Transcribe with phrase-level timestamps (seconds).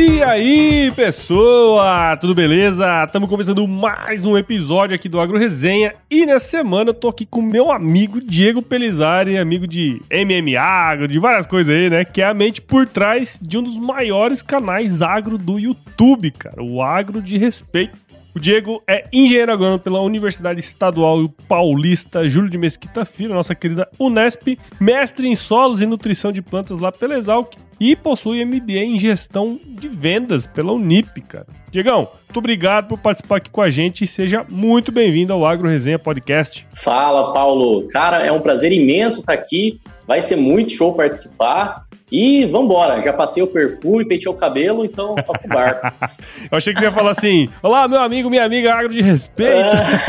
[0.00, 3.02] E aí, pessoa, tudo beleza?
[3.04, 7.26] Estamos começando mais um episódio aqui do Agro Resenha e nessa semana eu tô aqui
[7.26, 12.04] com meu amigo Diego Pelizari, amigo de MM Agro, de várias coisas aí, né?
[12.04, 16.62] Que é a mente por trás de um dos maiores canais agro do YouTube, cara,
[16.62, 17.98] o Agro de Respeito.
[18.36, 23.88] O Diego é engenheiro agrônomo pela Universidade Estadual Paulista Júlio de Mesquita Filho, nossa querida
[23.98, 28.98] Unesp, mestre em solos e nutrição de plantas lá pela Exalc e possui MBA em
[28.98, 31.46] gestão de vendas pela Unip, cara.
[31.70, 35.68] Diegão, muito obrigado por participar aqui com a gente e seja muito bem-vindo ao Agro
[35.68, 36.66] Resenha Podcast.
[36.74, 37.86] Fala, Paulo.
[37.88, 39.78] Cara, é um prazer imenso estar aqui.
[40.06, 41.87] Vai ser muito show participar.
[42.10, 45.92] E vambora, já passei o perfume, pentei o cabelo, então toca o barco.
[46.50, 49.52] Eu achei que você ia falar assim: Olá, meu amigo, minha amiga, agro de respeito.
[49.52, 50.04] É...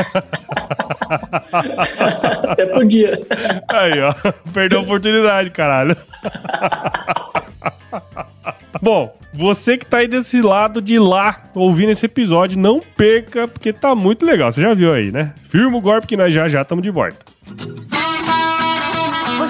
[2.52, 3.20] Até podia.
[3.67, 4.14] Aí, ó,
[4.54, 5.98] perdeu a oportunidade, caralho.
[8.82, 13.73] Bom, você que tá aí desse lado de lá ouvindo esse episódio, não perca, porque
[13.73, 14.52] tá muito legal.
[14.52, 15.33] Você já viu aí, né?
[15.49, 17.17] Firma o golpe que nós já já estamos de volta.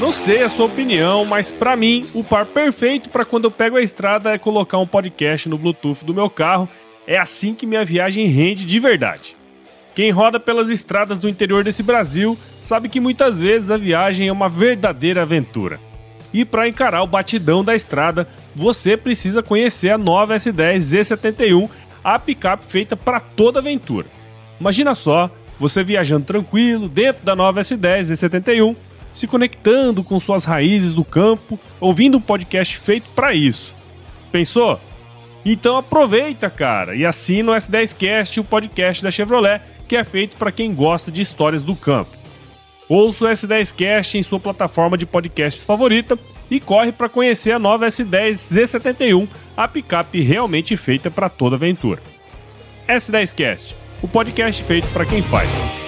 [0.00, 3.76] Não sei a sua opinião, mas para mim, o par perfeito para quando eu pego
[3.76, 6.68] a estrada é colocar um podcast no Bluetooth do meu carro.
[7.06, 9.36] É assim que minha viagem rende de verdade.
[9.94, 14.32] Quem roda pelas estradas do interior desse Brasil sabe que muitas vezes a viagem é
[14.32, 15.78] uma verdadeira aventura.
[16.32, 21.70] E para encarar o batidão da estrada, você precisa conhecer a nova S10 Z71,
[22.02, 24.06] a picape feita para toda aventura.
[24.58, 25.30] Imagina só,
[25.60, 28.76] você viajando tranquilo dentro da nova S10 Z71
[29.14, 33.72] se conectando com suas raízes do campo, ouvindo um podcast feito para isso.
[34.30, 34.78] Pensou?
[35.44, 40.50] Então aproveita, cara, e assina o S10Cast, o podcast da Chevrolet, que é feito para
[40.50, 42.10] quem gosta de histórias do campo.
[42.88, 46.18] Ouça o S10Cast em sua plataforma de podcasts favorita
[46.50, 52.02] e corre para conhecer a nova S10 Z71, a picape realmente feita para toda aventura.
[52.88, 55.83] S10Cast, o podcast feito para quem faz.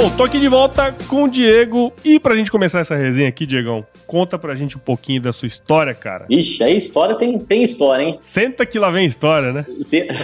[0.00, 1.92] Bom, tô aqui de volta com o Diego.
[2.02, 5.46] E pra gente começar essa resenha aqui, Diegão, conta pra gente um pouquinho da sua
[5.46, 6.24] história, cara.
[6.30, 8.16] Ixi, aí história tem, tem história, hein?
[8.18, 9.66] Senta que lá vem história, né?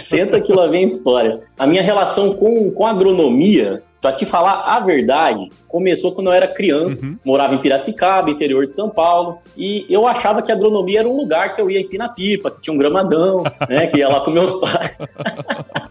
[0.01, 1.41] Senta que lá vem história.
[1.59, 6.47] A minha relação com, com agronomia Pra te falar a verdade, começou quando eu era
[6.47, 7.19] criança, uhum.
[7.25, 11.17] morava em Piracicaba, interior de São Paulo, e eu achava que a agronomia era um
[11.17, 14.31] lugar que eu ia empinar pipa, que tinha um gramadão, né, que ia lá com
[14.31, 14.93] meus pais.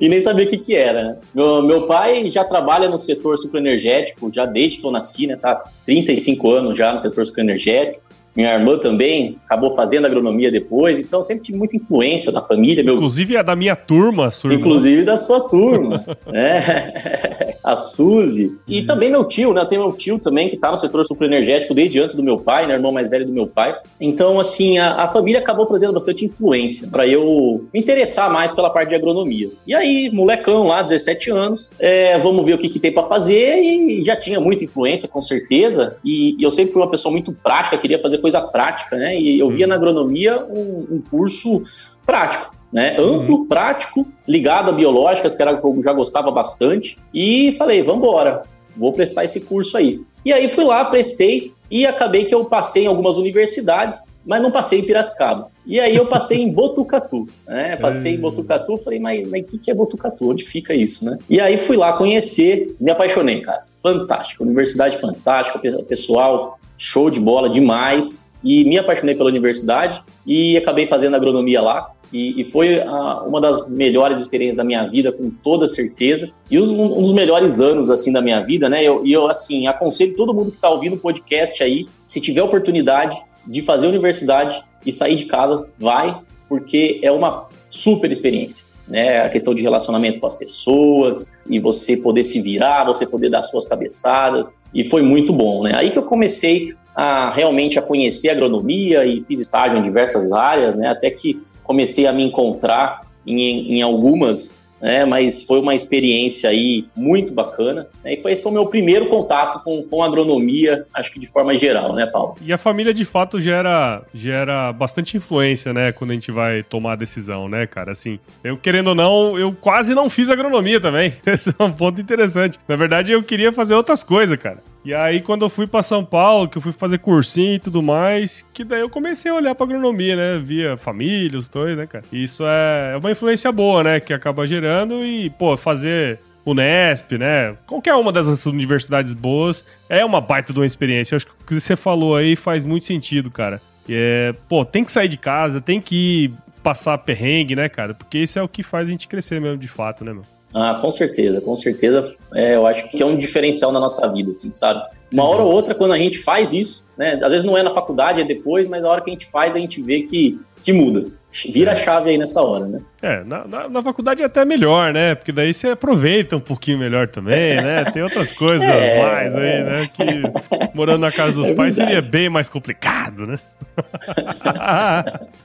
[0.00, 1.04] e nem sabia o que que era.
[1.04, 1.16] Né?
[1.34, 5.64] Meu, meu pai já trabalha no setor sucroenergético, já desde que eu nasci, né, tá
[5.86, 8.07] 35 anos já no setor sucroenergético.
[8.38, 12.84] Minha irmã também acabou fazendo agronomia depois, então sempre tive muita influência da família.
[12.84, 12.94] Meu...
[12.94, 17.56] Inclusive é da minha turma, sua Inclusive da sua turma, né?
[17.64, 18.56] A Suzy.
[18.68, 18.86] E Isso.
[18.86, 19.64] também meu tio, né?
[19.64, 22.74] Tem meu tio também que tá no setor superenergético desde antes do meu pai, né?
[22.74, 23.76] Irmão mais velho do meu pai.
[24.00, 28.70] Então, assim, a, a família acabou trazendo bastante influência para eu me interessar mais pela
[28.70, 29.50] parte de agronomia.
[29.66, 33.58] E aí, molecão lá, 17 anos, é, vamos ver o que, que tem para fazer
[33.58, 35.96] e já tinha muita influência, com certeza.
[36.04, 39.18] E, e, eu sempre fui uma pessoa muito prática, queria fazer coisa prática, né?
[39.18, 39.70] E eu via uhum.
[39.70, 41.64] na agronomia um, um curso
[42.04, 42.56] prático.
[42.70, 43.48] Né, amplo, uhum.
[43.48, 48.02] prático, ligado a biológicas, que era o que eu já gostava bastante, e falei, vamos
[48.02, 48.42] embora,
[48.76, 50.02] vou prestar esse curso aí.
[50.22, 54.50] E aí fui lá, prestei, e acabei que eu passei em algumas universidades, mas não
[54.50, 55.48] passei em Piracicaba.
[55.64, 57.76] E aí eu passei em Botucatu, né?
[57.76, 60.30] Passei em Botucatu, falei, mas o que, que é Botucatu?
[60.30, 61.18] Onde fica isso, né?
[61.28, 63.64] E aí fui lá conhecer, me apaixonei, cara.
[63.82, 65.58] Fantástico, universidade fantástica,
[65.88, 68.26] pessoal, show de bola demais.
[68.42, 71.90] E me apaixonei pela universidade e acabei fazendo agronomia lá.
[72.12, 76.30] E, e foi a, uma das melhores experiências da minha vida, com toda certeza.
[76.50, 78.82] E os, um, um, dos melhores anos, assim, da minha vida, né?
[78.82, 82.42] E eu, eu, assim, aconselho todo mundo que está ouvindo o podcast aí, se tiver
[82.42, 88.67] oportunidade, de fazer universidade e sair de casa, vai, porque é uma super experiência.
[88.88, 93.28] Né, a questão de relacionamento com as pessoas e você poder se virar, você poder
[93.28, 95.72] dar suas cabeçadas e foi muito bom, né?
[95.74, 100.32] Aí que eu comecei a realmente a conhecer a agronomia e fiz estágio em diversas
[100.32, 100.88] áreas, né?
[100.88, 105.04] Até que comecei a me encontrar em, em algumas né?
[105.04, 107.86] Mas foi uma experiência aí muito bacana.
[108.04, 108.14] Né?
[108.14, 111.54] E foi, esse foi o meu primeiro contato com, com agronomia, acho que de forma
[111.54, 112.36] geral, né, Paulo?
[112.40, 115.92] E a família, de fato, gera, gera bastante influência, né?
[115.92, 117.92] Quando a gente vai tomar a decisão, né, cara?
[117.92, 121.12] Assim, eu querendo ou não, eu quase não fiz agronomia também.
[121.26, 122.58] Esse é um ponto interessante.
[122.66, 124.58] Na verdade, eu queria fazer outras coisas, cara.
[124.84, 127.82] E aí, quando eu fui para São Paulo, que eu fui fazer cursinho e tudo
[127.82, 130.42] mais, que daí eu comecei a olhar pra agronomia, né?
[130.42, 132.04] Via família, os dois, né, cara?
[132.12, 134.00] Isso é uma influência boa, né?
[134.00, 137.56] Que acaba gerando e, pô, fazer Unesp, né?
[137.66, 141.14] Qualquer uma dessas universidades boas é uma baita de uma experiência.
[141.14, 143.60] Eu acho que o que você falou aí faz muito sentido, cara.
[143.88, 146.32] É, pô, tem que sair de casa, tem que
[146.62, 147.94] passar perrengue, né, cara?
[147.94, 150.24] Porque isso é o que faz a gente crescer mesmo, de fato, né, meu?
[150.54, 152.16] Ah, com certeza, com certeza.
[152.34, 154.82] É, eu acho que é um diferencial na nossa vida, assim, sabe?
[155.12, 157.18] Uma hora ou outra, quando a gente faz isso, né?
[157.22, 159.54] Às vezes não é na faculdade, é depois, mas a hora que a gente faz,
[159.54, 161.06] a gente vê que, que muda.
[161.50, 162.80] Vira a chave aí nessa hora, né?
[163.00, 165.14] É, na, na, na, faculdade é até melhor, né?
[165.14, 167.84] Porque daí você aproveita um pouquinho melhor também, né?
[167.90, 169.88] Tem outras coisas é, mais aí, né?
[169.94, 170.04] Que
[170.76, 173.38] morando na casa dos é pais seria bem mais complicado, né?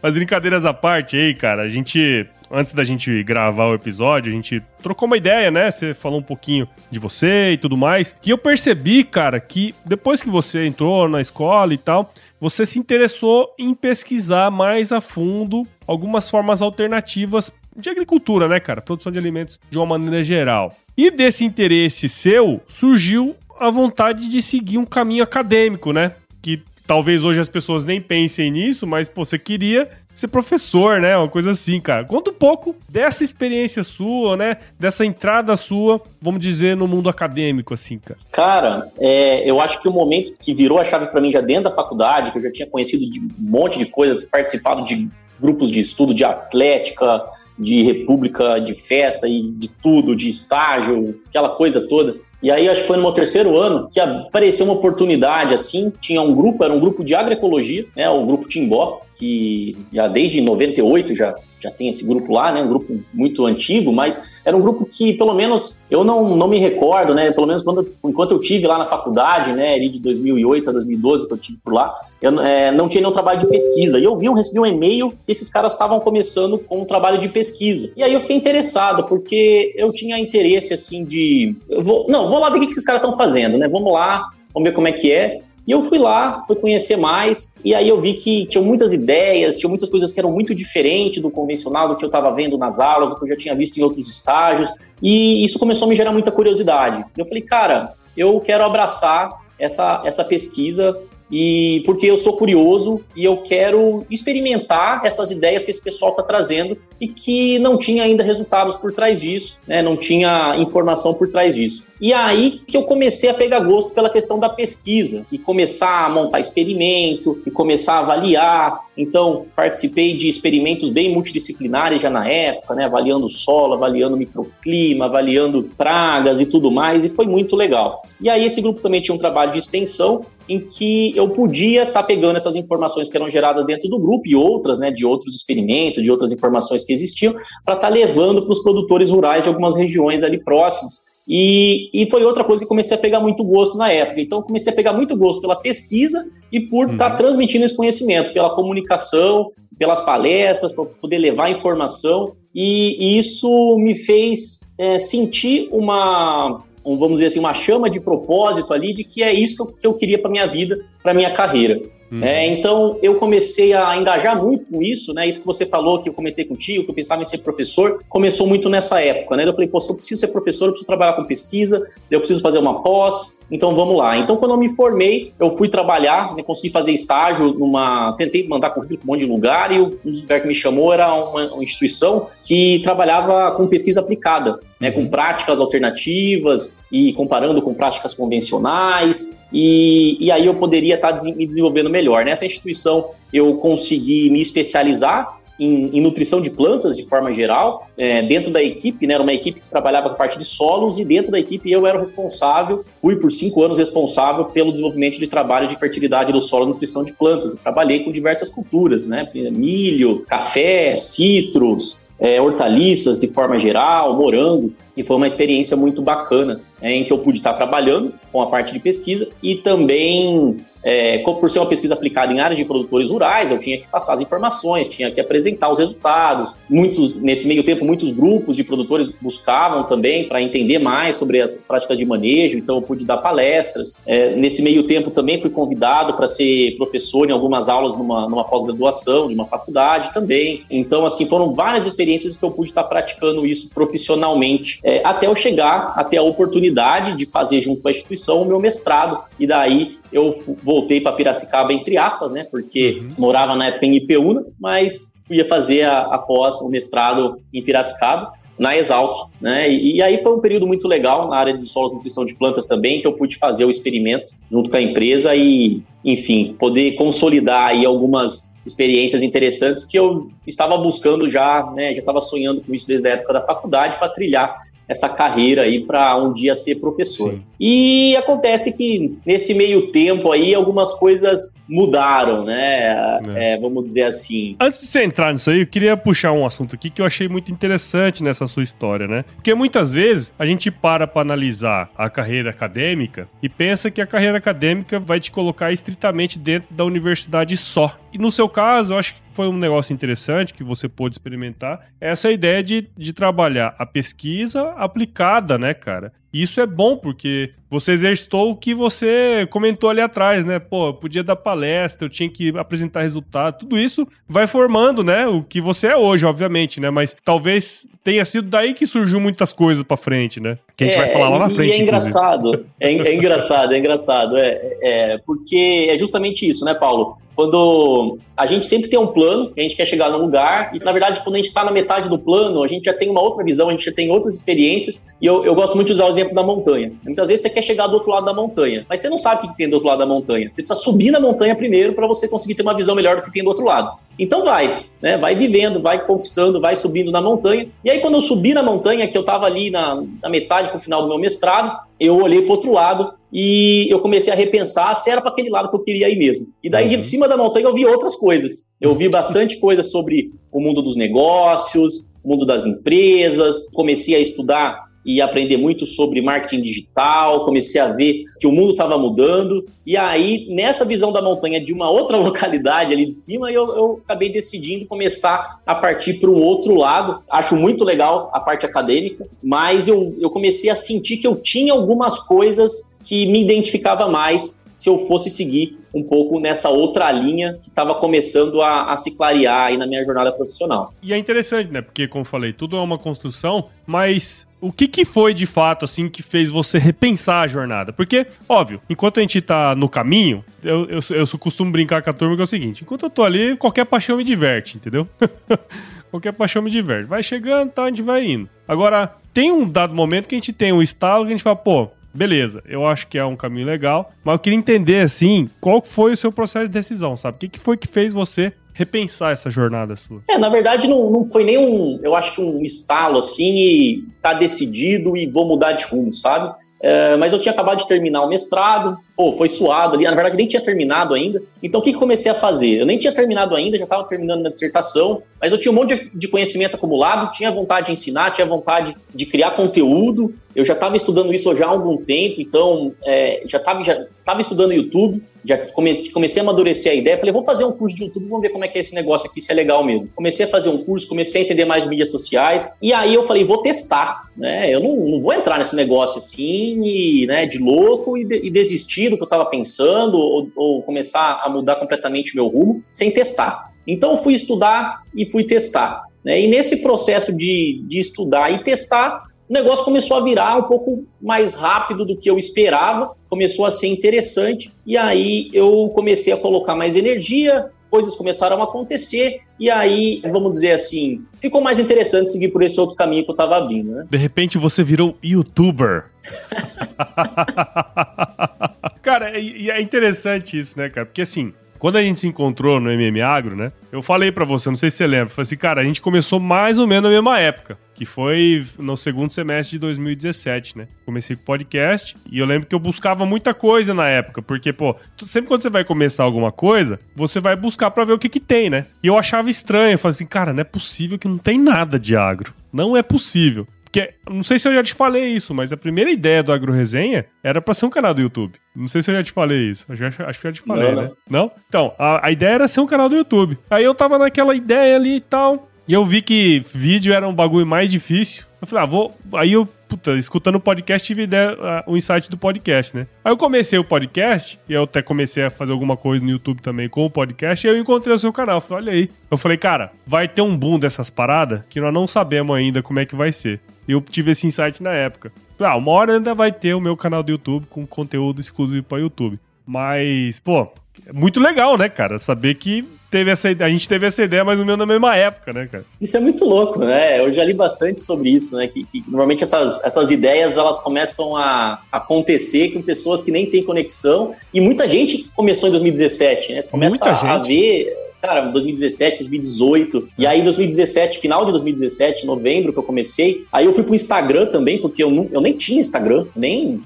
[0.02, 4.36] Mas brincadeiras à parte aí, cara, a gente, antes da gente gravar o episódio, a
[4.36, 5.70] gente trocou uma ideia, né?
[5.70, 8.16] Você falou um pouquinho de você e tudo mais.
[8.26, 12.12] E eu percebi, cara, que depois que você entrou na escola e tal,
[12.44, 18.82] você se interessou em pesquisar mais a fundo algumas formas alternativas de agricultura, né, cara?
[18.82, 20.76] Produção de alimentos de uma maneira geral.
[20.98, 26.16] E desse interesse seu surgiu a vontade de seguir um caminho acadêmico, né?
[26.42, 31.18] Que talvez hoje as pessoas nem pensem nisso, mas pô, você queria ser professor, né?
[31.18, 32.06] Uma coisa assim, cara.
[32.06, 34.58] Conta um pouco dessa experiência sua, né?
[34.80, 38.20] Dessa entrada sua, vamos dizer, no mundo acadêmico, assim, cara.
[38.32, 41.66] Cara, é, eu acho que o momento que virou a chave para mim já dentro
[41.66, 45.70] da faculdade, que eu já tinha conhecido de um monte de coisa, participado de grupos
[45.70, 47.22] de estudo de atlética,
[47.58, 52.16] de república, de festa e de tudo, de estágio, aquela coisa toda.
[52.42, 55.92] E aí, acho que foi no meu terceiro ano que apareceu uma oportunidade assim.
[56.02, 58.10] Tinha um grupo, era um grupo de agroecologia, né?
[58.10, 62.62] O grupo Timbó, que já desde 98 já, já tem esse grupo lá, né?
[62.62, 66.60] Um grupo muito antigo, mas era um grupo que, pelo menos, eu não, não me
[66.60, 67.32] recordo, né?
[67.32, 69.80] Pelo menos quando, enquanto eu tive lá na faculdade, né?
[69.80, 73.40] De 2008 a 2012 que eu tive por lá, eu é, não tinha nenhum trabalho
[73.40, 74.00] de pesquisa.
[74.00, 77.18] E eu vi, eu recebi um e-mail que esses caras estavam começando com um trabalho
[77.18, 77.92] de pesquisa.
[77.96, 81.56] E aí eu fiquei interessado, porque eu tinha interesse, assim, de...
[81.82, 83.68] Vou, não, vou lá ver o que esses caras estão fazendo, né?
[83.68, 85.40] Vamos lá, vamos ver como é que é.
[85.66, 89.58] E eu fui lá, fui conhecer mais, e aí eu vi que tinha muitas ideias,
[89.58, 92.80] tinha muitas coisas que eram muito diferentes do convencional, do que eu estava vendo nas
[92.80, 95.96] aulas, do que eu já tinha visto em outros estágios, e isso começou a me
[95.96, 97.06] gerar muita curiosidade.
[97.18, 101.00] Eu falei, cara, eu quero abraçar essa, essa pesquisa
[101.32, 106.24] e porque eu sou curioso e eu quero experimentar essas ideias que esse pessoal está
[106.24, 109.82] trazendo e que não tinha ainda resultados por trás disso, né?
[109.82, 111.86] não tinha informação por trás disso.
[112.00, 116.10] E aí que eu comecei a pegar gosto pela questão da pesquisa e começar a
[116.10, 118.84] montar experimento e começar a avaliar.
[118.96, 122.86] Então, participei de experimentos bem multidisciplinares já na época, né?
[122.86, 128.02] avaliando solo, avaliando microclima, avaliando pragas e tudo mais, e foi muito legal.
[128.22, 132.02] E aí esse grupo também tinha um trabalho de extensão em que eu podia estar
[132.02, 135.36] tá pegando essas informações que eram geradas dentro do grupo e outras, né, de outros
[135.36, 137.34] experimentos, de outras informações que existiam,
[137.66, 141.02] para estar tá levando para os produtores rurais de algumas regiões ali próximas.
[141.28, 144.20] E, e foi outra coisa que comecei a pegar muito gosto na época.
[144.20, 147.18] Então, comecei a pegar muito gosto pela pesquisa e por estar tá uhum.
[147.18, 152.34] transmitindo esse conhecimento, pela comunicação, pelas palestras, para poder levar informação.
[152.54, 158.00] E, e isso me fez é, sentir uma, um, vamos dizer assim, uma chama de
[158.00, 161.82] propósito ali de que é isso que eu queria para minha vida, para minha carreira.
[162.14, 162.24] Uhum.
[162.24, 165.28] É, então eu comecei a engajar muito com isso, né?
[165.28, 168.46] Isso que você falou, que eu comentei contigo, que eu pensava em ser professor, começou
[168.46, 169.48] muito nessa época, né?
[169.48, 172.40] Eu falei, pô, se eu preciso ser professor, eu preciso trabalhar com pesquisa, eu preciso
[172.44, 174.16] fazer uma pós, então vamos lá.
[174.16, 178.14] Então, quando eu me formei, eu fui trabalhar, né, consegui fazer estágio numa.
[178.16, 180.94] Tentei mandar currículo para um monte de lugar, e um dos lugares que me chamou
[180.94, 187.62] era uma, uma instituição que trabalhava com pesquisa aplicada, né, com práticas alternativas e comparando
[187.62, 189.40] com práticas convencionais.
[189.52, 192.26] E, e aí eu poderia estar me desenvolvendo melhor.
[192.26, 197.88] Nessa instituição eu consegui me especializar em, em, nutrição de plantas de forma geral.
[197.98, 200.98] É, dentro da equipe, né, era uma equipe que trabalhava com a parte de solos
[200.98, 205.18] e dentro da equipe eu era o responsável, fui por cinco anos responsável pelo desenvolvimento
[205.18, 207.54] de trabalho de fertilidade do solo e nutrição de plantas.
[207.54, 214.72] Eu trabalhei com diversas culturas, né, milho, café, citros, é, hortaliças de forma geral, morango,
[214.96, 218.48] e foi uma experiência muito bacana é, em que eu pude estar trabalhando com a
[218.48, 223.10] parte de pesquisa e também é, por ser uma pesquisa aplicada em áreas de produtores
[223.10, 226.56] rurais, eu tinha que passar as informações, tinha que apresentar os resultados.
[226.70, 231.56] Muitos, nesse meio tempo, muitos grupos de produtores buscavam também para entender mais sobre as
[231.66, 233.96] práticas de manejo, então eu pude dar palestras.
[234.06, 238.44] É, nesse meio tempo também fui convidado para ser professor em algumas aulas numa, numa
[238.44, 240.66] pós-graduação de uma faculdade também.
[240.70, 245.36] Então, assim, foram várias experiências que eu pude estar praticando isso profissionalmente, é, até eu
[245.36, 249.24] chegar até a oportunidade de fazer junto com a instituição o meu mestrado.
[249.40, 252.44] E daí eu voltei para Piracicaba, entre aspas, né?
[252.44, 253.14] Porque uhum.
[253.18, 258.76] morava na época em Ipeúna, mas ia fazer a, após o mestrado em Piracicaba na
[258.78, 259.72] Exalc, né?
[259.72, 262.66] E, e, aí foi um período muito legal na área de solos nutrição de plantas
[262.66, 267.70] também, que eu pude fazer o experimento junto com a empresa e, enfim, poder consolidar
[267.70, 271.94] aí algumas experiências interessantes que eu estava buscando já, né?
[271.94, 274.56] Já estava sonhando com isso desde a época da faculdade para trilhar
[274.94, 277.34] essa carreira aí para um dia ser professor.
[277.34, 277.42] Sim.
[277.60, 283.20] E acontece que nesse meio tempo aí algumas coisas mudaram, né?
[283.36, 283.54] É.
[283.54, 284.56] É, vamos dizer assim.
[284.60, 287.28] Antes de você entrar nisso aí, eu queria puxar um assunto aqui que eu achei
[287.28, 289.26] muito interessante nessa sua história, né?
[289.36, 294.08] Porque muitas vezes a gente para para analisar a carreira acadêmica e pensa que a
[294.08, 297.98] carreira acadêmica vai te colocar estritamente dentro da universidade só.
[298.12, 301.88] E no seu caso, eu acho que foi um negócio interessante que você pôde experimentar,
[302.00, 306.14] é essa ideia de, de trabalhar a pesquisa aplicada, né, cara?
[306.34, 310.60] Isso é bom porque você exercitou o que você comentou ali atrás, né?
[310.60, 315.28] Pô, eu podia dar palestra, eu tinha que apresentar resultado, tudo isso vai formando, né,
[315.28, 316.90] o que você é hoje, obviamente, né?
[316.92, 320.58] Mas talvez tenha sido daí que surgiu muitas coisas para frente, né?
[320.78, 321.80] Que a gente é, vai falar lá na frente.
[321.80, 327.16] É engraçado, é, é, engraçado, é engraçado, é, é, porque é justamente isso, né, Paulo?
[327.36, 330.92] Quando a gente sempre tem um plano, a gente quer chegar num lugar, e na
[330.92, 333.44] verdade, quando a gente está na metade do plano, a gente já tem uma outra
[333.44, 336.10] visão, a gente já tem outras experiências, e eu, eu gosto muito de usar o
[336.24, 336.92] exemplo da montanha.
[337.04, 339.50] Muitas vezes você quer chegar do outro lado da montanha, mas você não sabe o
[339.50, 340.50] que tem do outro lado da montanha.
[340.50, 343.32] Você precisa subir na montanha primeiro para você conseguir ter uma visão melhor do que
[343.32, 343.98] tem do outro lado.
[344.18, 345.18] Então vai, né?
[345.18, 347.68] Vai vivendo, vai conquistando, vai subindo na montanha.
[347.84, 350.78] E aí, quando eu subi na montanha, que eu estava ali na, na metade para
[350.78, 354.36] o final do meu mestrado, eu olhei para o outro lado e eu comecei a
[354.36, 356.48] repensar se era para aquele lado que eu queria ir mesmo.
[356.64, 356.98] E daí, uhum.
[356.98, 358.68] de cima da montanha, eu vi outras coisas.
[358.80, 364.20] Eu vi bastante coisa sobre o mundo dos negócios, o mundo das empresas, comecei a
[364.20, 369.66] estudar e aprender muito sobre marketing digital, comecei a ver que o mundo estava mudando,
[369.86, 374.02] e aí, nessa visão da montanha de uma outra localidade ali de cima, eu, eu
[374.04, 377.22] acabei decidindo começar a partir para um outro lado.
[377.30, 381.74] Acho muito legal a parte acadêmica, mas eu, eu comecei a sentir que eu tinha
[381.74, 387.60] algumas coisas que me identificava mais se eu fosse seguir um pouco nessa outra linha
[387.62, 390.94] que estava começando a, a, se clarear aí na minha jornada profissional.
[391.02, 391.82] E é interessante, né?
[391.82, 396.10] Porque, como falei, tudo é uma construção, mas o que, que foi de fato, assim,
[396.10, 397.92] que fez você repensar a jornada?
[397.94, 402.14] Porque, óbvio, enquanto a gente tá no caminho, eu, eu, eu costumo brincar com a
[402.14, 405.08] turma que é o seguinte: enquanto eu tô ali, qualquer paixão me diverte, entendeu?
[406.10, 407.08] qualquer paixão me diverte.
[407.08, 408.50] Vai chegando, tá, a gente vai indo.
[408.68, 411.56] Agora, tem um dado momento que a gente tem um estalo que a gente fala,
[411.56, 415.82] pô, beleza, eu acho que é um caminho legal, mas eu queria entender, assim, qual
[415.84, 417.36] foi o seu processo de decisão, sabe?
[417.36, 420.22] O que, foi que fez você repensar essa jornada sua?
[420.28, 424.04] É, na verdade não, não foi nem um, eu acho que um estalo assim e
[424.22, 426.54] tá decidido e vou mudar de rumo, sabe?
[426.82, 430.36] É, mas eu tinha acabado de terminar o mestrado, pô, foi suado ali, na verdade
[430.36, 431.42] nem tinha terminado ainda.
[431.62, 432.80] Então o que, que comecei a fazer?
[432.80, 436.12] Eu nem tinha terminado ainda, já estava terminando minha dissertação, mas eu tinha um monte
[436.14, 440.34] de, conhecimento acumulado, tinha vontade de ensinar, tinha vontade de criar conteúdo.
[440.54, 444.42] Eu já estava estudando isso já há algum tempo, então é, já estava já tava
[444.42, 447.18] estudando YouTube, já come, comecei a amadurecer a ideia.
[447.18, 449.30] Falei, vou fazer um curso de YouTube, vamos ver como é que é esse negócio
[449.30, 450.10] aqui, se é legal mesmo.
[450.16, 453.44] Comecei a fazer um curso, comecei a entender mais mídias sociais, e aí eu falei,
[453.44, 454.74] vou testar, né?
[454.74, 458.50] Eu não, não vou entrar nesse negócio assim, e, né, de louco e, de, e
[458.50, 463.12] desistir do que eu estava pensando, ou, ou começar a mudar completamente meu rumo, sem
[463.12, 463.74] testar.
[463.86, 466.04] Então eu fui estudar e fui testar.
[466.24, 466.42] Né?
[466.42, 471.06] E nesse processo de, de estudar e testar, o negócio começou a virar um pouco
[471.22, 476.38] mais rápido do que eu esperava, começou a ser interessante, e aí eu comecei a
[476.38, 482.32] colocar mais energia, coisas começaram a acontecer, e aí, vamos dizer assim, ficou mais interessante
[482.32, 484.08] seguir por esse outro caminho que eu estava abrindo, né?
[484.10, 486.10] De repente você virou youtuber.
[489.04, 491.06] cara, e é interessante isso, né, cara?
[491.06, 493.74] Porque assim, quando a gente se encontrou no MM Agro, né?
[493.92, 496.40] Eu falei para você, não sei se você lembra, falei assim, cara, a gente começou
[496.40, 500.88] mais ou menos na mesma época, que foi no segundo semestre de 2017, né?
[501.06, 504.96] Comecei com podcast e eu lembro que eu buscava muita coisa na época, porque, pô,
[505.24, 508.40] sempre quando você vai começar alguma coisa, você vai buscar para ver o que que
[508.40, 508.86] tem, né?
[509.02, 511.98] E eu achava estranho, eu falei assim, cara, não é possível que não tem nada
[511.98, 512.54] de agro.
[512.72, 513.68] Não é possível.
[513.84, 516.74] Porque, não sei se eu já te falei isso, mas a primeira ideia do Agro
[516.74, 518.58] Resenha era pra ser um canal do YouTube.
[518.76, 519.86] Não sei se eu já te falei isso.
[519.88, 521.12] Eu já, acho que já te falei, não, né?
[521.30, 521.42] Não?
[521.44, 521.52] não?
[521.70, 523.56] Então, a, a ideia era ser um canal do YouTube.
[523.70, 525.70] Aí eu tava naquela ideia ali e tal.
[525.88, 528.46] E eu vi que vídeo era um bagulho mais difícil.
[528.62, 529.18] Eu falei, ah, vou.
[529.34, 533.06] Aí eu puta, escutando o podcast, tive ideia, uh, o insight do podcast, né?
[533.24, 536.62] Aí eu comecei o podcast, e eu até comecei a fazer alguma coisa no YouTube
[536.62, 538.58] também com o podcast, e eu encontrei o seu canal.
[538.58, 539.10] Eu falei, olha aí.
[539.30, 543.00] Eu falei, cara, vai ter um boom dessas paradas que nós não sabemos ainda como
[543.00, 543.60] é que vai ser.
[543.88, 545.32] Eu tive esse insight na época.
[545.60, 549.00] Ah, uma hora ainda vai ter o meu canal do YouTube com conteúdo exclusivo para
[549.00, 549.40] YouTube.
[549.66, 550.74] Mas, pô,
[551.06, 552.18] é muito legal, né, cara?
[552.18, 555.54] Saber que teve essa a gente teve essa ideia mais ou menos na mesma época,
[555.54, 555.86] né, cara?
[556.02, 557.20] Isso é muito louco, né?
[557.20, 558.68] Eu já li bastante sobre isso, né?
[558.68, 563.64] Que, que normalmente essas, essas ideias elas começam a acontecer com pessoas que nem têm
[563.64, 566.62] conexão e muita gente começou em 2017, né?
[566.64, 567.48] Você começa muita a, gente.
[567.48, 570.10] ver cara, 2017, 2018.
[570.18, 573.46] E aí, 2017, final de 2017, novembro que eu comecei.
[573.52, 576.82] Aí eu fui pro Instagram também, porque eu, não, eu nem tinha Instagram, nem,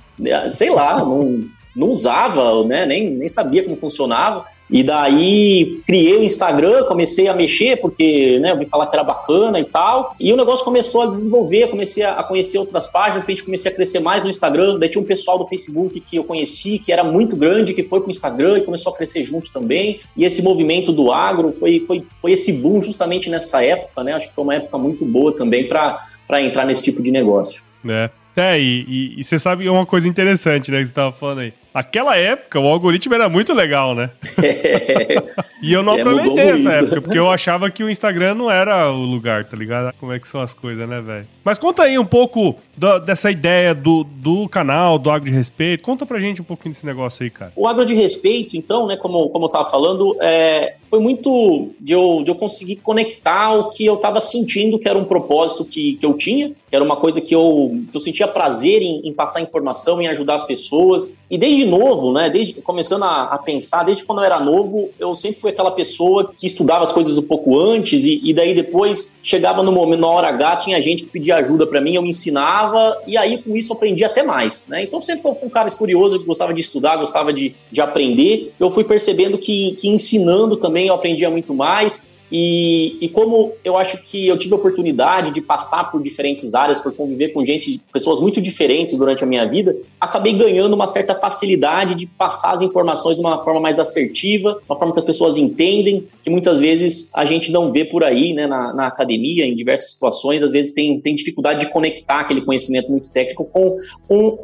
[0.52, 2.86] sei lá, não, não usava, né?
[2.86, 4.46] Nem, nem sabia como funcionava.
[4.70, 9.04] E daí criei o Instagram, comecei a mexer, porque né, eu vi falar que era
[9.04, 10.14] bacana e tal.
[10.20, 13.76] E o negócio começou a desenvolver, comecei a conhecer outras páginas, a gente comecei a
[13.76, 14.78] crescer mais no Instagram.
[14.78, 18.02] Daí tinha um pessoal do Facebook que eu conheci, que era muito grande, que foi
[18.02, 20.02] pro Instagram e começou a crescer junto também.
[20.16, 24.14] E esse movimento do agro foi, foi, foi esse boom justamente nessa época, né?
[24.14, 26.02] Acho que foi uma época muito boa também para
[26.42, 27.64] entrar nesse tipo de negócio.
[27.88, 28.10] É.
[28.38, 31.40] É, e, e, e, você sabe é uma coisa interessante, né, que você tava falando
[31.40, 31.54] aí.
[31.74, 34.10] Aquela época, o algoritmo era muito legal, né?
[34.42, 35.16] É.
[35.62, 38.92] e eu não é, aproveitei essa época, porque eu achava que o Instagram não era
[38.92, 39.94] o lugar, tá ligado?
[40.00, 41.28] Como é que são as coisas, né, velho?
[41.44, 45.84] Mas conta aí um pouco do, dessa ideia do, do canal, do Agro de Respeito.
[45.84, 47.52] Conta pra gente um pouquinho desse negócio aí, cara.
[47.56, 51.94] O Agro de Respeito, então, né, como, como eu tava falando, é, foi muito de
[51.94, 55.94] eu, de eu conseguir conectar o que eu tava sentindo que era um propósito que,
[55.94, 59.14] que eu tinha, que era uma coisa que eu, que eu sentia prazer em, em
[59.14, 61.12] passar informação, em ajudar as pessoas.
[61.30, 65.16] E desde novo, né, desde começando a, a, pensar, desde quando eu era novo, eu
[65.16, 69.18] sempre fui aquela pessoa que estudava as coisas um pouco antes e, e daí depois
[69.24, 72.10] chegava no momento, na hora H, tinha gente que pedia ajuda para mim, eu me
[72.10, 74.84] ensinava e aí com isso aprendi até mais, né?
[74.84, 78.54] Então sempre fui um cara curioso, que gostava de estudar, gostava de, de aprender.
[78.60, 83.78] Eu fui percebendo que, que ensinando também eu aprendia muito mais e, e, como eu
[83.78, 87.82] acho que eu tive a oportunidade de passar por diferentes áreas, por conviver com gente,
[87.92, 92.62] pessoas muito diferentes durante a minha vida, acabei ganhando uma certa facilidade de passar as
[92.62, 97.08] informações de uma forma mais assertiva, uma forma que as pessoas entendem, que muitas vezes
[97.14, 100.74] a gente não vê por aí, né, na, na academia, em diversas situações, às vezes
[100.74, 104.38] tem, tem dificuldade de conectar aquele conhecimento muito técnico com, com,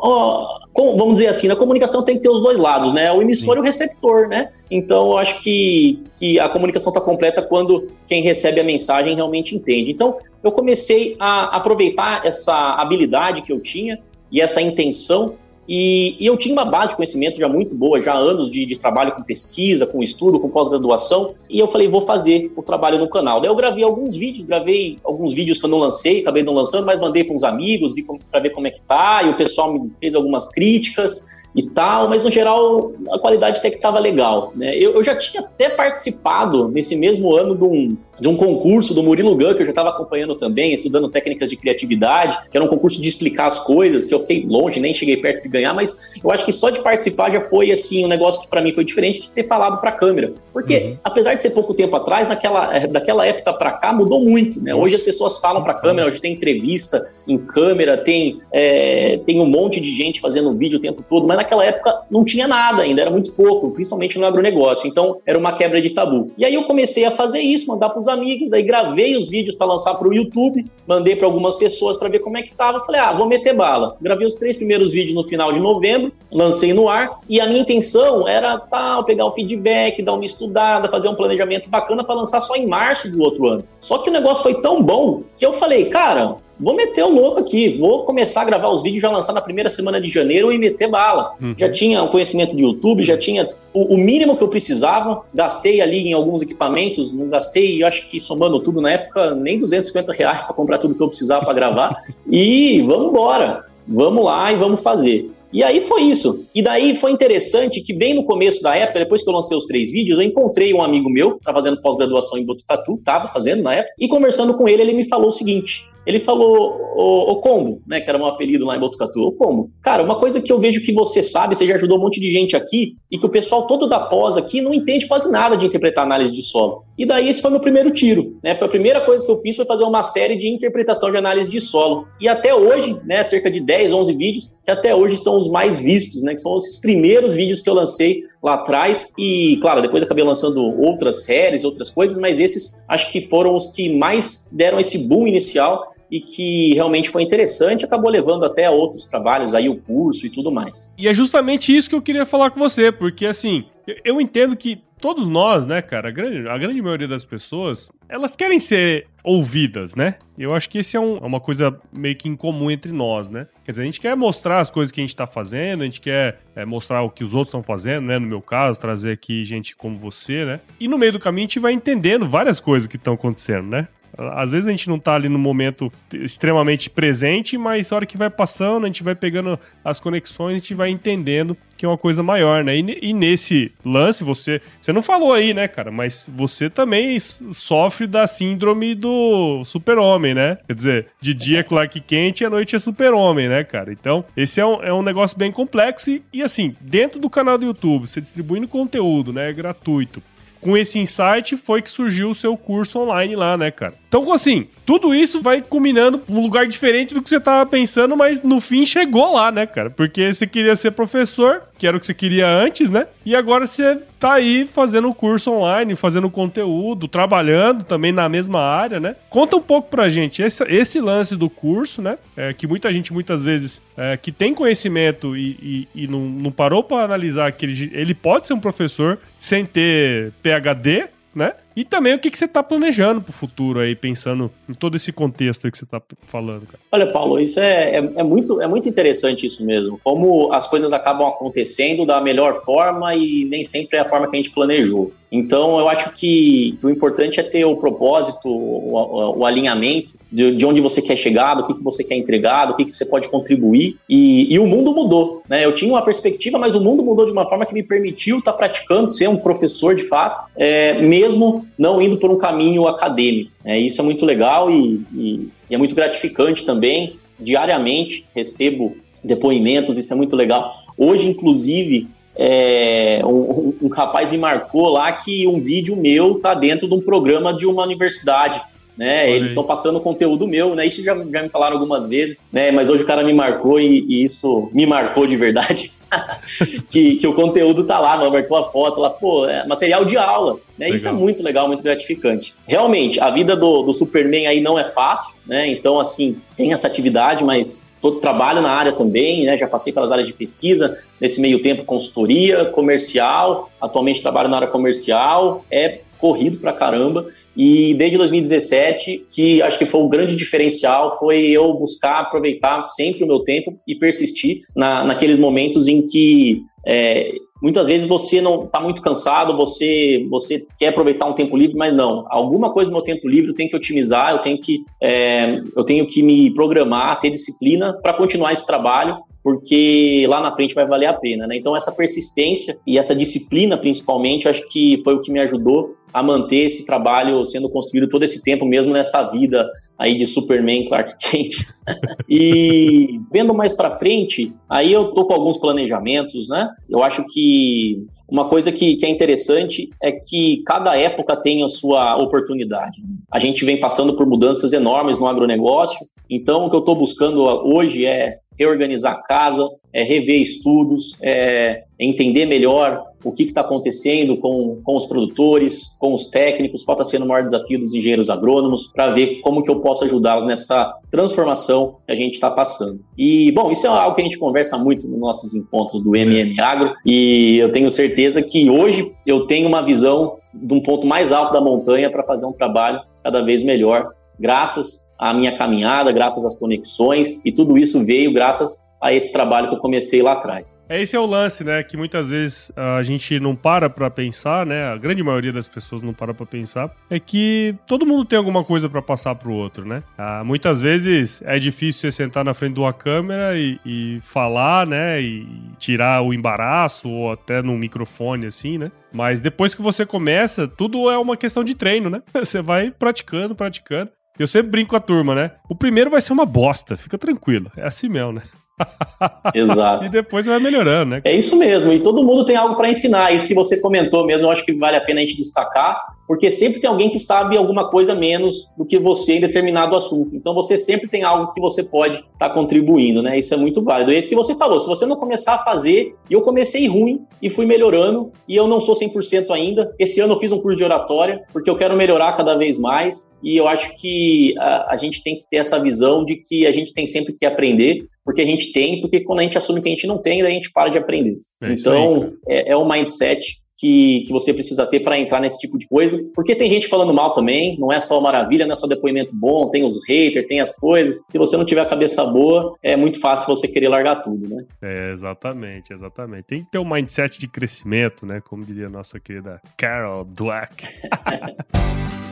[0.74, 3.56] com, vamos dizer assim, na comunicação tem que ter os dois lados, né, o emissor
[3.56, 3.60] Sim.
[3.60, 8.22] e o receptor, né, então eu acho que, que a comunicação está completa quando quem
[8.22, 9.92] recebe a mensagem realmente entende.
[9.92, 14.00] Então, eu comecei a aproveitar essa habilidade que eu tinha
[14.32, 15.36] e essa intenção
[15.68, 18.78] e, e, eu tinha uma base de conhecimento já muito boa, já anos de, de
[18.78, 23.10] trabalho com pesquisa, com estudo, com pós-graduação, e eu falei, vou fazer o trabalho no
[23.10, 23.40] canal.
[23.40, 26.86] Daí eu gravei alguns vídeos, gravei alguns vídeos que eu não lancei, acabei não lançando,
[26.86, 27.94] mas mandei para uns amigos
[28.30, 32.10] para ver como é que tá, e o pessoal me fez algumas críticas, e tal,
[32.10, 34.52] mas no geral a qualidade até que estava legal.
[34.56, 34.76] Né?
[34.76, 39.04] Eu, eu, já tinha até participado nesse mesmo ano de um, de um concurso do
[39.04, 42.70] Murilo Gun, que eu já estava acompanhando também, estudando técnicas de criatividade, que era um
[42.70, 46.20] concurso de explicar as coisas, que eu fiquei longe, nem cheguei perto de ganhar, mas
[46.24, 48.84] eu acho que só de participar já foi assim um negócio que para mim foi
[48.84, 50.34] diferente de ter falado para a câmera.
[50.52, 50.98] Porque, uhum.
[51.04, 54.62] apesar de ser pouco tempo atrás, naquela, daquela época para cá mudou muito.
[54.62, 54.74] Né?
[54.74, 59.40] Hoje as pessoas falam para a câmera, hoje tem entrevista em câmera, tem, é, tem
[59.40, 62.82] um monte de gente fazendo vídeo o tempo todo, mas naquela época não tinha nada
[62.82, 64.88] ainda, era muito pouco, principalmente no agronegócio.
[64.88, 66.32] Então era uma quebra de tabu.
[66.38, 69.56] E aí eu comecei a fazer isso, mandar para os amigos, daí gravei os vídeos
[69.56, 72.84] para lançar para o YouTube, mandei para algumas pessoas para ver como é que tava.
[72.84, 73.96] Falei, ah, vou meter bala.
[74.02, 77.62] Gravei os três primeiros vídeos no final de novembro, lancei no ar e a minha
[77.62, 82.42] intenção era tal, pegar o feedback, dar uma estudada, fazer um planejamento bacana para lançar
[82.42, 83.64] só em março do outro ano.
[83.80, 87.40] Só que o negócio foi tão bom que eu falei, cara, vou meter o louco
[87.40, 90.58] aqui, vou começar a gravar os vídeos já lançar na primeira semana de janeiro e
[90.58, 91.34] meter bala.
[91.42, 91.56] Uhum.
[91.58, 95.82] Já tinha o conhecimento de YouTube, já tinha o, o, mínimo que eu precisava, gastei
[95.82, 100.14] ali em alguns equipamentos, não gastei, eu acho que somando tudo na época, nem 250
[100.14, 101.98] reais para comprar tudo que eu precisava para gravar.
[102.30, 105.32] e vamos embora, vamos lá e vamos fazer.
[105.54, 106.44] E aí foi isso.
[106.54, 109.68] E daí foi interessante que bem no começo da época, depois que eu lancei os
[109.68, 113.62] três vídeos, eu encontrei um amigo meu, que estava fazendo pós-graduação em Botucatu, estava fazendo
[113.62, 117.36] na época, e conversando com ele, ele me falou o seguinte: ele falou, o, o
[117.38, 119.72] Combo, né, que era um apelido lá em Botucatu, o Combo.
[119.82, 122.30] Cara, uma coisa que eu vejo que você sabe, você já ajudou um monte de
[122.30, 125.66] gente aqui, e que o pessoal todo da pós aqui não entende quase nada de
[125.66, 126.84] interpretar análise de solo.
[126.98, 128.56] E daí esse foi meu primeiro tiro, né?
[128.58, 131.50] Foi a primeira coisa que eu fiz foi fazer uma série de interpretação de análise
[131.50, 132.08] de solo.
[132.20, 135.80] E até hoje, né, cerca de 10, 11 vídeos, que até hoje são os mais
[135.80, 139.14] vistos, né, que são os primeiros vídeos que eu lancei lá atrás.
[139.18, 143.68] E, claro, depois acabei lançando outras séries, outras coisas, mas esses acho que foram os
[143.68, 149.04] que mais deram esse boom inicial e que realmente foi interessante, acabou levando até outros
[149.04, 150.94] trabalhos, aí o curso e tudo mais.
[150.96, 153.66] E é justamente isso que eu queria falar com você, porque assim,
[154.06, 158.36] eu entendo que todos nós, né, cara, a grande, a grande maioria das pessoas, elas
[158.36, 160.18] querem ser ouvidas, né?
[160.38, 163.48] Eu acho que esse é, um, é, uma coisa meio que incomum entre nós, né?
[163.66, 166.00] Quer dizer, a gente quer mostrar as coisas que a gente tá fazendo, a gente
[166.00, 168.20] quer é, mostrar o que os outros estão fazendo, né?
[168.20, 170.60] No meu caso, trazer aqui gente como você, né?
[170.80, 173.88] E no meio do caminho a gente vai entendendo várias coisas que estão acontecendo, né?
[174.18, 178.18] Às vezes a gente não tá ali no momento extremamente presente, mas a hora que
[178.18, 181.98] vai passando, a gente vai pegando as conexões, a gente vai entendendo que é uma
[181.98, 182.78] coisa maior, né?
[182.78, 184.62] E, e nesse lance, você.
[184.80, 185.92] Você não falou aí, né, cara?
[185.92, 190.58] Mas você também sofre da síndrome do super-homem, né?
[190.68, 193.92] Quer dizer, de dia é Clark Kent e à noite é super-homem, né, cara?
[193.92, 197.58] Então, esse é um, é um negócio bem complexo e, e, assim, dentro do canal
[197.58, 199.50] do YouTube, você distribuindo conteúdo, né?
[199.50, 200.22] É gratuito
[200.64, 203.94] com esse insight foi que surgiu o seu curso online lá, né, cara?
[204.14, 208.44] Então, assim, tudo isso vai culminando um lugar diferente do que você tava pensando, mas
[208.44, 209.90] no fim chegou lá, né, cara?
[209.90, 213.08] Porque você queria ser professor, que era o que você queria antes, né?
[213.26, 219.00] E agora você tá aí fazendo curso online, fazendo conteúdo, trabalhando também na mesma área,
[219.00, 219.16] né?
[219.32, 222.20] Conta um pouco pra gente esse, esse lance do curso, né?
[222.38, 226.52] É, que muita gente, muitas vezes, é, que tem conhecimento e, e, e não, não,
[226.52, 231.54] parou para analisar que ele, ele pode ser um professor sem ter PhD, né?
[231.76, 234.96] E também o que, que você está planejando para o futuro aí, pensando em todo
[234.96, 236.80] esse contexto que você está falando, cara.
[236.92, 240.00] Olha, Paulo, isso é, é, é, muito, é muito interessante isso mesmo.
[240.04, 244.36] Como as coisas acabam acontecendo da melhor forma e nem sempre é a forma que
[244.36, 245.12] a gente planejou.
[245.32, 250.14] Então, eu acho que, que o importante é ter o propósito, o, o, o alinhamento
[250.34, 252.92] de, de, onde você quer chegar, do que, que você quer entregar, do que, que
[252.92, 253.98] você pode contribuir.
[254.10, 255.44] E, e o mundo mudou.
[255.48, 255.64] Né?
[255.64, 258.52] Eu tinha uma perspectiva, mas o mundo mudou de uma forma que me permitiu estar
[258.52, 263.52] tá praticando, ser um professor de fato, é, mesmo não indo por um caminho acadêmico.
[263.64, 267.16] É, isso é muito legal e, e, e é muito gratificante também.
[267.40, 270.74] Diariamente recebo depoimentos, isso é muito legal.
[270.98, 276.88] Hoje, inclusive, é, um, um, rapaz me marcou lá que um vídeo meu está dentro
[276.88, 278.60] de um programa de uma universidade
[278.98, 279.30] né?
[279.30, 280.86] Eles estão passando conteúdo meu, né?
[280.86, 282.72] Isso já, já me falaram algumas vezes, né?
[282.72, 285.92] Mas hoje o cara me marcou e, e isso me marcou de verdade.
[286.90, 290.58] que, que o conteúdo tá lá, marcou a foto lá, pô, é material de aula,
[290.78, 290.90] né?
[290.90, 292.54] Isso é muito legal, muito gratificante.
[292.68, 295.68] Realmente, a vida do, do Superman aí não é fácil, né?
[295.68, 299.56] Então, assim, tem essa atividade, mas todo trabalho na área também, né?
[299.58, 304.68] Já passei pelas áreas de pesquisa, nesse meio tempo consultoria, comercial, atualmente trabalho na área
[304.68, 307.28] comercial, é corrido pra caramba.
[307.54, 313.26] E desde 2017, que acho que foi o grande diferencial, foi eu buscar aproveitar sempre
[313.26, 318.64] o meu tempo e persistir na, naqueles momentos em que é, muitas vezes você não
[318.64, 322.26] está muito cansado, você você quer aproveitar um tempo livre, mas não.
[322.30, 325.84] Alguma coisa no meu tempo livre eu tenho que otimizar, eu tenho que é, eu
[325.84, 330.88] tenho que me programar, ter disciplina para continuar esse trabalho porque lá na frente vai
[330.88, 331.58] valer a pena, né?
[331.58, 336.24] Então essa persistência e essa disciplina, principalmente, acho que foi o que me ajudou a
[336.24, 341.16] manter esse trabalho sendo construído todo esse tempo, mesmo nessa vida aí de Superman Clark
[341.18, 341.56] Kent.
[342.30, 346.70] e vendo mais para frente, aí eu tô com alguns planejamentos, né?
[346.90, 351.68] Eu acho que uma coisa que, que, é interessante é que cada época tem a
[351.68, 353.02] sua oportunidade.
[353.32, 357.44] A gente vem passando por mudanças enormes no agronegócio, então o que eu estou buscando
[357.44, 364.36] hoje é reorganizar a casa, é rever estudos, é entender melhor o que está acontecendo
[364.38, 368.30] com, com os produtores, com os técnicos, qual está sendo o maior desafio dos engenheiros
[368.30, 373.00] agrônomos, para ver como que eu posso ajudá-los nessa transformação que a gente está passando.
[373.18, 376.60] E, bom, isso é algo que a gente conversa muito nos nossos encontros do MM
[376.60, 381.32] Agro, e eu tenho certeza que hoje eu tenho uma visão de um ponto mais
[381.32, 386.46] alto da montanha para fazer um trabalho cada vez melhor, graças à minha caminhada, graças
[386.46, 390.82] às conexões, e tudo isso veio graças a esse trabalho que eu comecei lá atrás.
[390.88, 391.84] É esse é o lance, né?
[391.84, 394.86] Que muitas vezes a gente não para para pensar, né?
[394.86, 398.64] A grande maioria das pessoas não para para pensar é que todo mundo tem alguma
[398.64, 400.04] coisa para passar pro outro, né?
[400.18, 404.88] Ah, muitas vezes é difícil você sentar na frente de uma câmera e, e falar,
[404.88, 405.22] né?
[405.22, 405.46] E
[405.78, 408.90] tirar o embaraço ou até no microfone assim, né?
[409.14, 412.22] Mas depois que você começa, tudo é uma questão de treino, né?
[412.34, 414.10] Você vai praticando, praticando.
[414.38, 415.52] Eu sempre brinco com a turma, né?
[415.70, 417.72] O primeiro vai ser uma bosta, fica tranquilo.
[417.78, 418.44] É assim mesmo, né?
[419.54, 420.06] Exato.
[420.06, 421.22] e depois vai melhorando, né?
[421.24, 421.92] É isso mesmo.
[421.94, 423.34] E todo mundo tem algo para ensinar.
[423.34, 426.02] Isso que você comentou mesmo, eu acho que vale a pena a gente destacar,
[426.34, 430.36] porque sempre tem alguém que sabe alguma coisa menos do que você em determinado assunto.
[430.36, 433.38] Então você sempre tem algo que você pode estar tá contribuindo, né?
[433.38, 434.12] Isso é muito válido.
[434.12, 434.80] É isso que você falou.
[434.80, 438.68] Se você não começar a fazer, e eu comecei ruim e fui melhorando, e eu
[438.68, 439.94] não sou 100% ainda.
[440.00, 443.38] Esse ano eu fiz um curso de oratória, porque eu quero melhorar cada vez mais,
[443.44, 446.72] e eu acho que a, a gente tem que ter essa visão de que a
[446.72, 449.88] gente tem sempre que aprender, porque a gente tem, porque quando a gente assume que
[449.88, 451.38] a gente não tem, daí a gente para de aprender.
[451.62, 455.78] É então, é, é um mindset que, que você precisa ter para entrar nesse tipo
[455.78, 456.18] de coisa.
[456.34, 459.70] Porque tem gente falando mal também, não é só maravilha, não é só depoimento bom,
[459.70, 461.22] tem os haters, tem as coisas.
[461.30, 464.64] Se você não tiver a cabeça boa, é muito fácil você querer largar tudo, né?
[464.82, 466.46] É, exatamente, exatamente.
[466.46, 468.42] Tem que ter um mindset de crescimento, né?
[468.48, 470.86] Como diria a nossa querida Carol Dweck.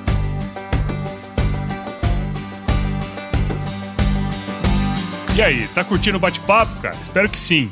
[5.34, 6.98] E aí, tá curtindo o bate-papo, cara?
[7.02, 7.72] Espero que sim.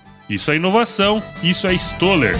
[0.29, 2.35] Isso é inovação, isso é Stoller.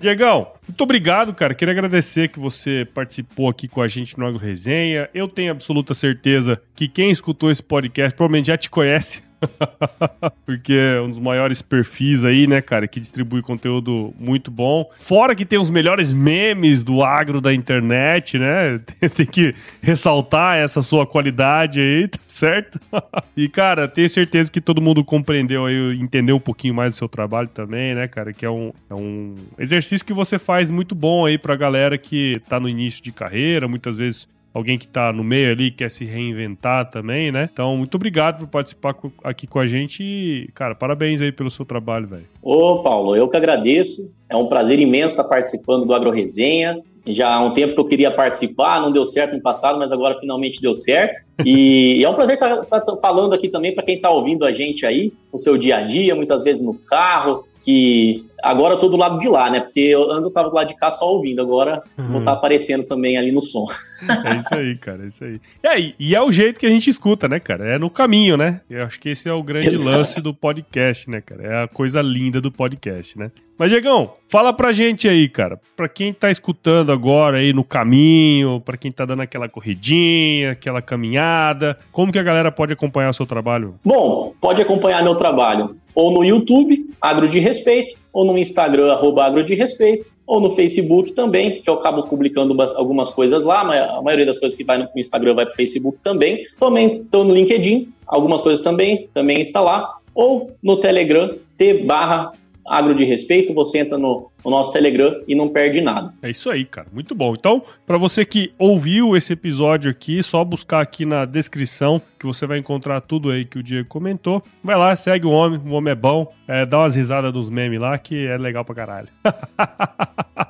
[0.00, 1.54] Diegão, muito obrigado, cara.
[1.54, 5.08] Queria agradecer que você participou aqui com a gente no Agro Resenha.
[5.14, 9.25] Eu tenho absoluta certeza que quem escutou esse podcast provavelmente já te conhece
[10.44, 14.88] Porque é um dos maiores perfis aí, né, cara, que distribui conteúdo muito bom.
[14.98, 18.80] Fora que tem os melhores memes do agro da internet, né?
[19.14, 22.80] Tem que ressaltar essa sua qualidade aí, tá certo?
[23.36, 27.08] E, cara, tenho certeza que todo mundo compreendeu aí, entendeu um pouquinho mais do seu
[27.08, 28.32] trabalho também, né, cara?
[28.32, 32.40] Que é um, é um exercício que você faz muito bom aí pra galera que
[32.48, 36.06] tá no início de carreira, muitas vezes alguém que está no meio ali, quer se
[36.06, 37.50] reinventar também, né?
[37.52, 41.66] Então, muito obrigado por participar aqui com a gente e, cara, parabéns aí pelo seu
[41.66, 42.24] trabalho, velho.
[42.40, 44.10] Ô, Paulo, eu que agradeço.
[44.30, 46.80] É um prazer imenso estar participando do Agro Resenha.
[47.06, 50.18] Já há um tempo que eu queria participar, não deu certo no passado, mas agora
[50.18, 51.20] finalmente deu certo.
[51.44, 54.86] E, é um prazer estar, estar falando aqui também para quem está ouvindo a gente
[54.86, 58.96] aí, no seu dia a dia, muitas vezes no carro, que agora eu tô do
[58.96, 59.58] lado de lá, né?
[59.58, 62.06] Porque eu, antes eu tava do lado de cá só ouvindo, agora uhum.
[62.06, 63.66] vou estar tá aparecendo também ali no som.
[64.06, 65.40] É isso aí, cara, é isso aí.
[65.64, 67.74] E aí, e é o jeito que a gente escuta, né, cara?
[67.74, 68.60] É no caminho, né?
[68.70, 69.84] Eu acho que esse é o grande Exato.
[69.84, 71.42] lance do podcast, né, cara?
[71.42, 73.32] É a coisa linda do podcast, né?
[73.58, 75.58] Mas, Diegão, fala pra gente aí, cara.
[75.74, 80.82] Pra quem tá escutando agora aí no caminho, pra quem tá dando aquela corridinha, aquela
[80.82, 83.74] caminhada, como que a galera pode acompanhar o seu trabalho?
[83.82, 89.24] Bom, pode acompanhar meu trabalho ou no YouTube, Agro de Respeito, ou no Instagram, arroba
[89.24, 94.00] agro de respeito, ou no Facebook também, que eu acabo publicando algumas coisas lá, a
[94.00, 96.46] maioria das coisas que vai no Instagram vai para o Facebook também.
[96.58, 102.32] Também estou no LinkedIn, algumas coisas também, também está lá, ou no Telegram, t barra
[102.68, 106.12] agro de respeito, você entra no, no, nosso Telegram e não perde nada.
[106.22, 106.88] É isso aí, cara.
[106.92, 107.34] Muito bom.
[107.34, 112.46] Então, para você que ouviu esse episódio aqui, só buscar aqui na descrição que você
[112.46, 114.42] vai encontrar tudo aí que o Diego comentou.
[114.62, 117.80] Vai lá, segue o homem, o homem é bom, é, dá umas risadas dos memes
[117.80, 119.08] lá que é legal pra caralho.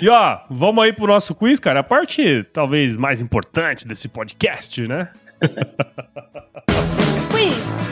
[0.00, 1.80] E ó, vamos aí pro nosso quiz, cara.
[1.80, 5.08] A parte talvez mais importante desse podcast, né?
[7.30, 7.91] quiz.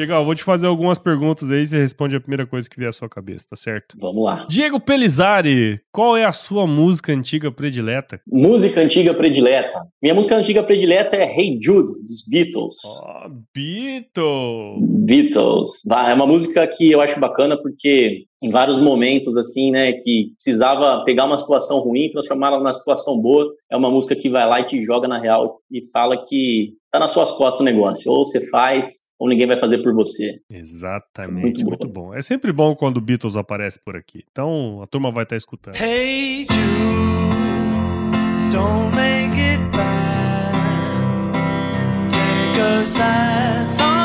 [0.00, 2.88] Diego, eu vou te fazer algumas perguntas aí, você responde a primeira coisa que vier
[2.88, 3.96] à sua cabeça, tá certo?
[4.00, 4.46] Vamos lá.
[4.48, 8.18] Diego Pelizari, qual é a sua música antiga predileta?
[8.26, 9.78] Música antiga predileta.
[10.02, 12.76] Minha música antiga predileta é Hey Jude, dos Beatles.
[12.82, 15.04] Oh, Beatles!
[15.04, 15.82] Beatles.
[16.08, 21.04] É uma música que eu acho bacana porque em vários momentos, assim, né, que precisava
[21.04, 23.52] pegar uma situação ruim, transformá-la numa situação boa.
[23.70, 26.98] É uma música que vai lá e te joga na real e fala que tá
[26.98, 28.10] nas suas costas o negócio.
[28.10, 30.40] Ou você faz, ou ninguém vai fazer por você.
[30.48, 32.14] Exatamente, muito, muito bom.
[32.14, 34.24] É sempre bom quando o Beatles aparece por aqui.
[34.32, 35.76] Então a turma vai estar escutando.
[35.76, 36.60] Hey Jude,
[38.50, 40.50] don't make it bad.
[42.10, 43.99] Take a sad song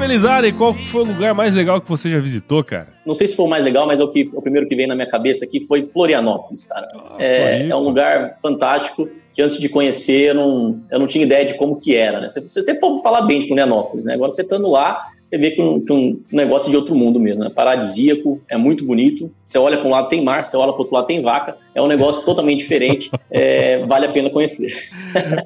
[0.00, 2.88] Pelizari, qual foi o lugar mais legal que você já visitou, cara?
[3.04, 4.86] Não sei se foi o mais legal, mas é o, que, o primeiro que vem
[4.86, 6.88] na minha cabeça aqui foi Florianópolis, cara.
[6.94, 11.22] Ah, é, é um lugar fantástico que antes de conhecer eu não, eu não tinha
[11.22, 12.28] ideia de como que era, né?
[12.30, 14.14] Você, você for falar bem de Florianópolis, né?
[14.14, 17.44] Agora você estando lá, você vê que um, que um negócio de outro mundo mesmo,
[17.44, 17.50] né?
[17.50, 19.30] Paradisíaco, é muito bonito.
[19.46, 21.80] Você olha para um lado tem mar, você olha para outro lado tem vaca, é
[21.80, 24.74] um negócio totalmente diferente, é, vale a pena conhecer.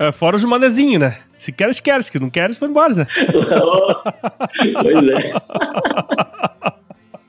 [0.00, 1.18] É, fora os manezinhos, né?
[1.38, 3.06] Se queres, queres, se não queres, foi embora, né?
[4.80, 5.18] pois é.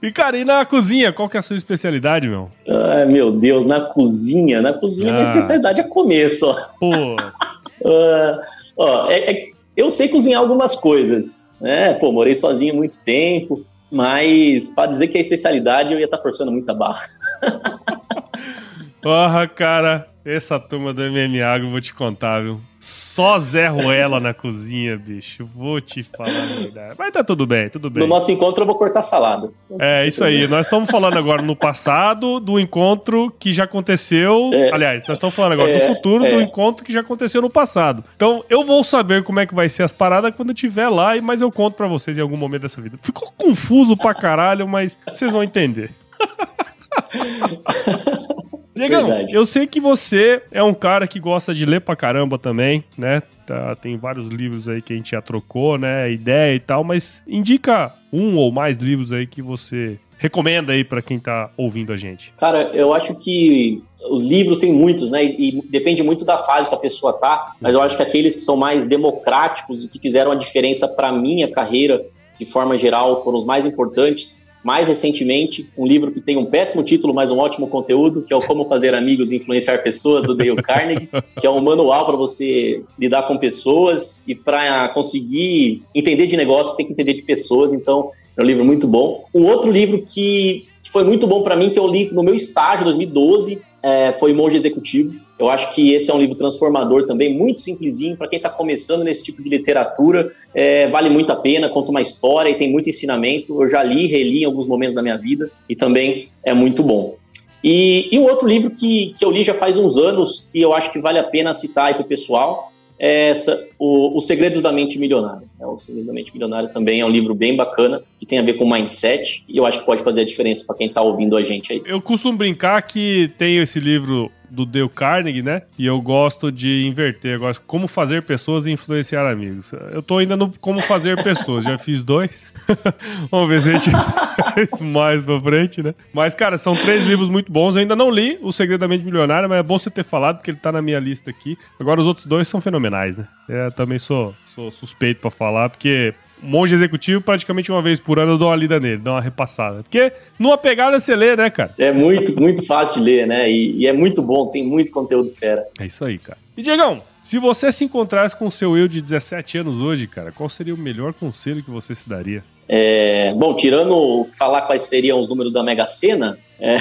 [0.01, 2.49] E, cara, e na cozinha, qual que é a sua especialidade, meu?
[2.69, 4.61] Ai, meu Deus, na cozinha.
[4.61, 5.13] Na cozinha, ah.
[5.13, 6.55] minha especialidade é comer só.
[6.79, 6.89] Pô.
[6.89, 8.39] uh,
[8.77, 11.93] ó, é, é, eu sei cozinhar algumas coisas, né?
[11.95, 16.23] Pô, morei sozinho muito tempo, mas para dizer que é especialidade, eu ia estar tá
[16.23, 17.05] forçando muita barra.
[19.01, 22.59] Porra, cara, essa turma do MMA, eu vou te contar, viu?
[22.79, 25.45] Só Zé Ruela na cozinha, bicho.
[25.45, 26.95] Vou te falar a verdade.
[26.97, 28.01] Mas tá tudo bem, tudo bem.
[28.01, 29.51] No nosso encontro eu vou cortar salada.
[29.79, 30.47] É, isso aí.
[30.47, 34.51] Nós estamos falando agora no passado do encontro que já aconteceu.
[34.53, 34.71] É.
[34.71, 35.79] Aliás, nós estamos falando agora é.
[35.79, 36.31] do futuro é.
[36.31, 38.03] do encontro que já aconteceu no passado.
[38.15, 41.19] Então, eu vou saber como é que vai ser as paradas quando eu estiver lá,
[41.21, 42.97] mas eu conto para vocês em algum momento dessa vida.
[43.01, 45.91] Ficou confuso pra caralho, mas vocês vão entender.
[48.75, 52.83] Diegão, eu sei que você é um cara que gosta de ler pra caramba também,
[52.97, 53.21] né?
[53.47, 56.11] Tá, tem vários livros aí que a gente já trocou, né?
[56.11, 61.01] Ideia e tal, mas indica um ou mais livros aí que você recomenda aí para
[61.01, 62.33] quem tá ouvindo a gente?
[62.37, 65.23] Cara, eu acho que os livros tem muitos, né?
[65.23, 68.41] E, depende muito da fase que a pessoa tá, mas eu acho que aqueles que
[68.41, 72.05] são mais democráticos e que fizeram a diferença para minha carreira
[72.39, 76.83] de forma geral foram os mais importantes mais recentemente, um livro que tem um péssimo
[76.83, 80.33] título, mas um ótimo conteúdo, que é o Como Fazer Amigos e Influenciar Pessoas, do
[80.33, 81.07] Dale Carnegie,
[81.39, 86.75] que é um manual para você lidar com pessoas e para conseguir entender de negócio,
[86.75, 89.21] tem que entender de pessoas, então é um livro muito bom.
[89.35, 92.33] Um outro livro que, que foi muito bom para mim, que eu li no meu
[92.33, 95.13] estágio, 2012, é, foi Monge Executivo.
[95.37, 99.03] Eu acho que esse é um livro transformador também, muito simplesinho, para quem está começando
[99.03, 102.89] nesse tipo de literatura, é, vale muito a pena, conta uma história e tem muito
[102.89, 103.61] ensinamento.
[103.61, 107.15] Eu já li, reli em alguns momentos da minha vida e também é muito bom.
[107.61, 110.73] E, e um outro livro que, que eu li já faz uns anos, que eu
[110.73, 114.71] acho que vale a pena citar para o pessoal, é essa, o, Os Segredos da
[114.71, 115.47] Mente Milionária.
[115.59, 118.41] É, o Segredos da Mente Milionária também é um livro bem bacana, que tem a
[118.41, 121.35] ver com mindset, e eu acho que pode fazer a diferença para quem está ouvindo
[121.35, 121.81] a gente aí.
[121.85, 125.63] Eu costumo brincar que tem esse livro do Dale Carnegie, né?
[125.77, 127.33] E eu gosto de inverter.
[127.33, 129.73] Eu gosto de como fazer pessoas influenciar amigos.
[129.91, 131.65] Eu tô ainda no como fazer pessoas.
[131.65, 132.51] Já fiz dois.
[133.29, 135.93] Vamos ver se a gente faz mais pra frente, né?
[136.13, 137.75] Mas, cara, são três livros muito bons.
[137.75, 140.37] Eu ainda não li O Segredo da Mente Milionária, mas é bom você ter falado,
[140.37, 141.57] porque ele tá na minha lista aqui.
[141.79, 143.27] Agora, os outros dois são fenomenais, né?
[143.49, 148.33] É, também sou, sou suspeito para falar, porque monge executivo, praticamente uma vez por ano
[148.33, 149.83] eu dou uma lida nele, dou uma repassada.
[149.83, 151.73] Porque numa pegada você lê, né, cara?
[151.77, 153.49] É muito, muito fácil de ler, né?
[153.49, 155.65] E, e é muito bom, tem muito conteúdo fera.
[155.79, 156.37] É isso aí, cara.
[156.57, 160.31] E Diegão, se você se encontrasse com o seu eu de 17 anos hoje, cara,
[160.31, 162.43] qual seria o melhor conselho que você se daria?
[162.67, 166.77] É, bom, tirando falar quais seriam os números da Mega Sena, É.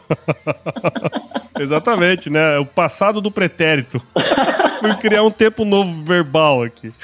[1.58, 2.58] Exatamente, né?
[2.58, 4.00] O passado do pretérito.
[4.80, 6.92] Fui criar um tempo novo verbal aqui.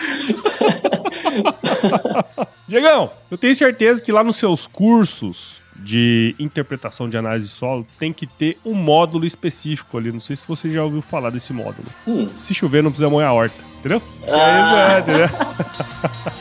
[2.67, 8.13] Diegão, eu tenho certeza que lá nos seus cursos de interpretação de análise solo tem
[8.13, 10.13] que ter um módulo específico ali.
[10.13, 11.87] Não sei se você já ouviu falar desse módulo.
[12.07, 12.29] Hum.
[12.33, 14.03] Se chover, não precisa molhar a horta, entendeu?
[14.29, 14.97] Ah.
[14.97, 15.29] É, entendeu?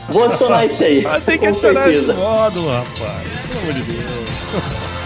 [0.08, 1.04] Vou adicionar isso aí.
[1.06, 2.12] Ah, tem que adicionar certeza.
[2.12, 3.28] esse módulo, rapaz.
[3.48, 5.05] Pelo amor de Deus.